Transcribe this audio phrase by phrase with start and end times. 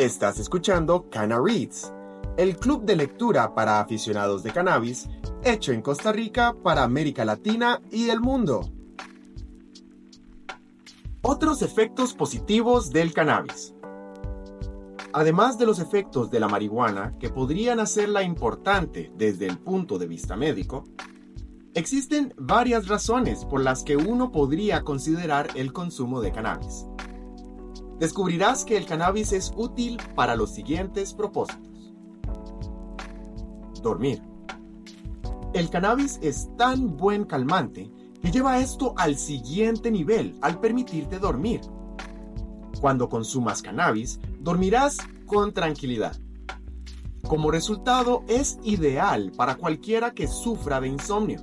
[0.00, 1.92] Estás escuchando Cana Reads,
[2.38, 5.10] el club de lectura para aficionados de cannabis,
[5.44, 8.62] hecho en Costa Rica para América Latina y el mundo.
[11.20, 13.74] Otros efectos positivos del cannabis.
[15.12, 20.06] Además de los efectos de la marihuana que podrían hacerla importante desde el punto de
[20.06, 20.84] vista médico,
[21.74, 26.86] existen varias razones por las que uno podría considerar el consumo de cannabis
[28.00, 31.92] descubrirás que el cannabis es útil para los siguientes propósitos.
[33.82, 34.22] Dormir.
[35.52, 37.90] El cannabis es tan buen calmante
[38.22, 41.60] que lleva esto al siguiente nivel al permitirte dormir.
[42.80, 44.96] Cuando consumas cannabis, dormirás
[45.26, 46.16] con tranquilidad.
[47.28, 51.42] Como resultado, es ideal para cualquiera que sufra de insomnio.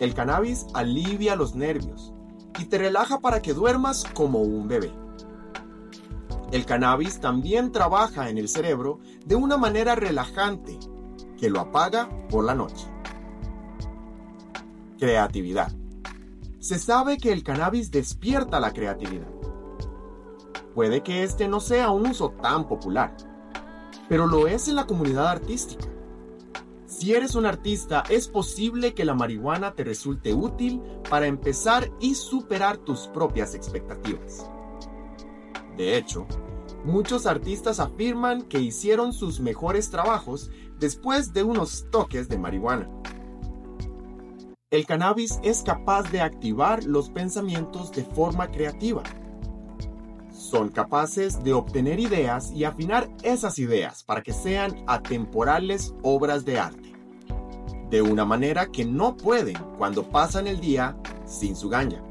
[0.00, 2.12] El cannabis alivia los nervios,
[2.58, 4.90] y te relaja para que duermas como un bebé.
[6.52, 10.78] El cannabis también trabaja en el cerebro de una manera relajante
[11.38, 12.86] que lo apaga por la noche.
[14.98, 15.72] Creatividad.
[16.60, 19.28] Se sabe que el cannabis despierta la creatividad.
[20.74, 23.16] Puede que este no sea un uso tan popular,
[24.08, 25.86] pero lo es en la comunidad artística.
[26.86, 32.14] Si eres un artista, es posible que la marihuana te resulte útil para empezar y
[32.14, 34.48] superar tus propias expectativas.
[35.76, 36.26] De hecho,
[36.84, 42.90] muchos artistas afirman que hicieron sus mejores trabajos después de unos toques de marihuana.
[44.70, 49.02] El cannabis es capaz de activar los pensamientos de forma creativa.
[50.30, 56.58] Son capaces de obtener ideas y afinar esas ideas para que sean atemporales obras de
[56.58, 56.96] arte
[57.90, 62.02] de una manera que no pueden cuando pasan el día sin su ganja.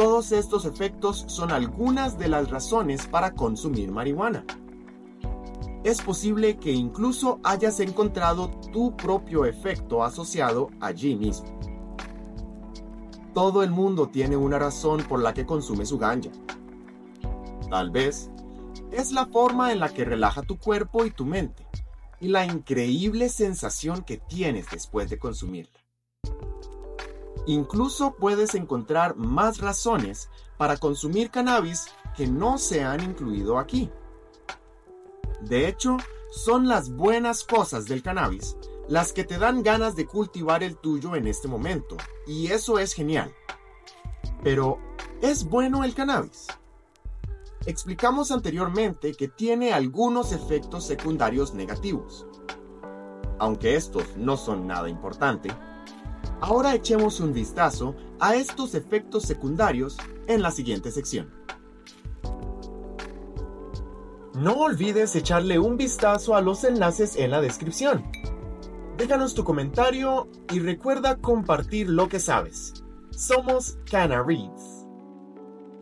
[0.00, 4.46] Todos estos efectos son algunas de las razones para consumir marihuana.
[5.84, 11.48] Es posible que incluso hayas encontrado tu propio efecto asociado allí mismo.
[13.34, 16.30] Todo el mundo tiene una razón por la que consume su ganja.
[17.68, 18.30] Tal vez
[18.90, 21.66] es la forma en la que relaja tu cuerpo y tu mente
[22.20, 25.79] y la increíble sensación que tienes después de consumirla.
[27.46, 31.86] Incluso puedes encontrar más razones para consumir cannabis
[32.16, 33.90] que no se han incluido aquí.
[35.40, 35.96] De hecho,
[36.30, 38.56] son las buenas cosas del cannabis
[38.90, 41.96] las que te dan ganas de cultivar el tuyo en este momento,
[42.26, 43.32] y eso es genial.
[44.42, 44.80] Pero,
[45.22, 46.48] ¿es bueno el cannabis?
[47.66, 52.26] Explicamos anteriormente que tiene algunos efectos secundarios negativos.
[53.38, 55.50] Aunque estos no son nada importante,
[56.40, 61.30] ahora echemos un vistazo a estos efectos secundarios en la siguiente sección.
[64.34, 68.04] No olvides echarle un vistazo a los enlaces en la descripción.
[68.96, 72.74] Déjanos tu comentario y recuerda compartir lo que sabes.
[73.10, 74.79] Somos Cana Reads.